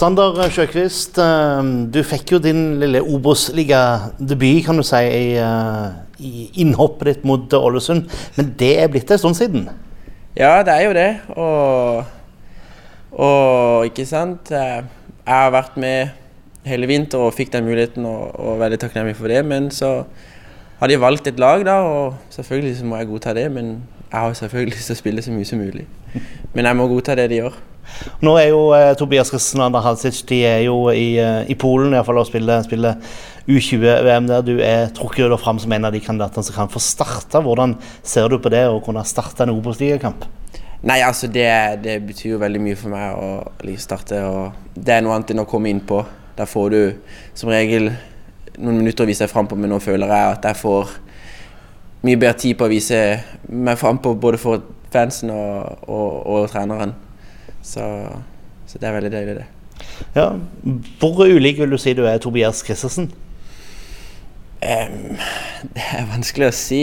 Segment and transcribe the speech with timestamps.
[0.00, 5.90] Sander Sjøkvist, eh, du fikk jo din lille Obos-ligadebut, kan du si, i, eh,
[6.24, 8.08] i innhoppet ditt mot Ålesund.
[8.38, 9.68] Men det er blitt en stund siden?
[10.38, 11.10] Ja, det er jo det.
[11.36, 12.04] Og,
[13.12, 14.84] og ikke sant Jeg
[15.26, 16.16] har vært med
[16.64, 19.44] hele vinter og fikk den muligheten og, og veldig takknemlig for det.
[19.44, 20.06] Men så
[20.80, 23.50] har de valgt et lag, da, og selvfølgelig så må jeg godta det.
[23.52, 25.84] Men jeg har selvfølgelig lyst til å spille så mye som mulig.
[26.54, 27.66] Men jeg må godta det de gjør.
[28.24, 31.56] Nå er jo eh, Tobias Christensen og Ander Halsic de er jo i, eh, i
[31.58, 32.98] Polen i fall, og spiller, spiller
[33.48, 34.44] U20-VM der.
[34.46, 37.42] Du er trukket fram som en av de kandidatene som kan få starte.
[37.44, 40.26] Hvordan ser du på det å kunne starte en Obos-ligakamp?
[40.80, 41.50] Nei, altså det,
[41.84, 43.30] det, betyr jo veldig mye for meg å
[43.66, 44.22] liksom starte.
[44.24, 46.00] og Det er noe annet enn å komme innpå.
[46.38, 46.80] Der får du
[47.36, 47.90] som regel
[48.56, 50.96] noen minutter å vise deg fram på, men nå føler jeg at jeg får
[52.06, 52.98] mye bedre tid på å vise
[53.52, 56.94] meg fram på både for fansen og, og, og treneren.
[57.62, 57.86] Så,
[58.66, 59.46] så, det er veldig deilig, det.
[60.14, 60.30] Ja,
[61.00, 63.10] Hvor ulik vil du si du er Tobias Christensen?
[64.60, 65.16] Um,
[65.74, 66.82] det er vanskelig å si.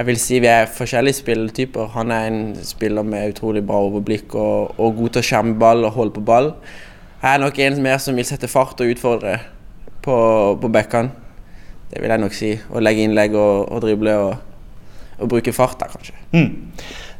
[0.00, 1.90] Jeg vil si vi er forskjellige spilletyper.
[1.96, 5.84] Han er en spiller med utrolig bra overblikk og, og god til å skjerme ball
[5.84, 6.52] og holde på ball.
[7.20, 9.34] Jeg er nok en mer som vil sette fart og utfordre
[10.04, 10.14] på,
[10.62, 11.10] på bekkene.
[11.90, 12.52] Det vil jeg nok si.
[12.70, 14.32] Å legge innlegg og, og drible og,
[15.18, 16.14] og, bruke fart der, kanskje.
[16.32, 16.52] Mm.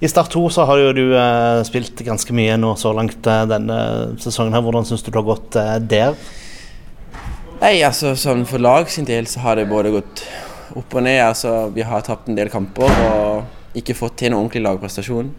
[0.00, 3.46] I Start 2 så har jo du eh, spilt ganske mye nå så langt eh,
[3.50, 3.78] denne
[4.22, 4.54] sesongen.
[4.54, 4.62] her.
[4.62, 6.14] Hvordan syns du det har gått eh, der?
[7.58, 10.22] Nei, altså sånn For lag sin del så har det både gått
[10.78, 11.18] opp og ned.
[11.24, 15.34] altså Vi har tapt en del kamper og ikke fått til noen ordentlig lagprestasjon.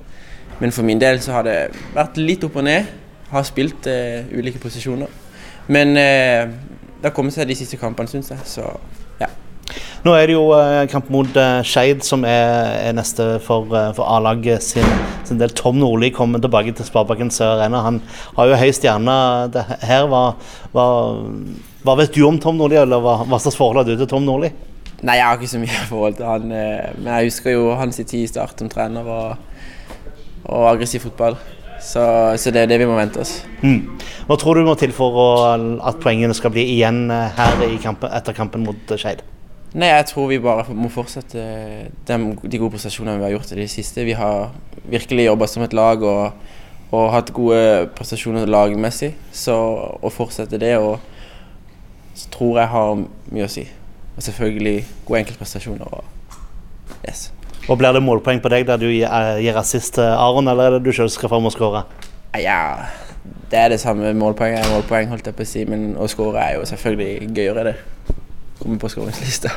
[0.60, 1.58] Men for min del så har det
[1.96, 2.92] vært litt opp og ned.
[3.32, 5.08] Har spilt eh, ulike posisjoner.
[5.72, 6.52] Men eh,
[7.00, 8.44] det har kommet seg de siste kampene, syns jeg.
[8.44, 8.68] Så
[10.06, 13.90] nå er det jo eh, kamp mot uh, Skeid som er, er, neste for, uh,
[13.98, 14.86] for A-laget sin,
[15.28, 15.52] sin, del.
[15.58, 17.82] Tom Nordli kommer tilbake til Sparebanken Sør Arena.
[17.84, 18.00] Han
[18.38, 19.18] har jo høy stjerne
[19.84, 20.08] her.
[20.08, 20.24] Hva,
[20.72, 24.24] hva, vet du om Tom Nordli, eller hva, hva slags forhold har du til Tom
[24.28, 24.54] Nordli?
[25.02, 28.22] Nei, Jeg har ikke så mye forhold til han, men jeg husker jo hans tid
[28.22, 29.66] i Start som trener og,
[30.46, 31.36] og aggressiv fotball.
[31.80, 32.04] Så,
[32.40, 33.38] så, det er det vi må vente oss.
[33.64, 34.00] Mm.
[34.28, 35.28] Hva tror du må til for å,
[35.88, 39.24] at poengene skal bli igjen her kampen, etter kampen mot Skeid?
[39.78, 41.42] Nei, jeg tror vi bare må fortsette
[42.08, 44.06] de, de gode prestasjonene vi har gjort i det siste.
[44.08, 44.50] Vi har
[44.90, 46.32] virkelig jobba som et lag og,
[46.90, 49.12] og hatt gode prestasjoner lagmessig.
[49.30, 50.98] Så å fortsette det og
[52.18, 53.68] så tror jeg har mye å si.
[54.16, 55.94] Og selvfølgelig gode enkeltprestasjoner.
[55.94, 57.30] Og yes.
[57.70, 60.88] Og Blir det målpoeng på deg der du gir assist til Aron, eller er det
[60.88, 61.86] du sjøl skal fram og skåre?
[62.42, 62.90] Ja,
[63.54, 64.58] det er det samme målpoeng.
[64.74, 67.78] Målpoeng, holdt jeg på å si, men å skåre er jo selvfølgelig gøyere, det
[68.60, 69.52] kommer på skåringslista.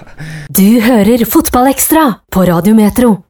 [0.49, 3.23] Du hører Fotballekstra på Radiometro.